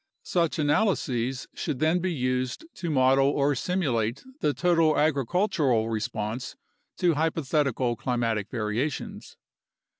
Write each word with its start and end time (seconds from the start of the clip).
Such 0.23 0.57
analyses 0.57 1.47
should 1.53 1.77
then 1.77 1.99
be 1.99 2.11
used 2.11 2.65
to 2.77 2.89
model 2.89 3.27
or 3.27 3.53
simulate 3.53 4.23
the 4.39 4.51
total 4.51 4.97
agricultural 4.97 5.89
response 5.91 6.55
to 6.97 7.13
hypothetical 7.13 7.95
climatic 7.95 8.49
variations. 8.49 9.37